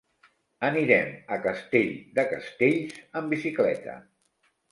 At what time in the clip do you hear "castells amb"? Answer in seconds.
2.33-3.35